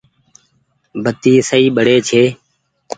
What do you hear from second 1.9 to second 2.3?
ڇي۔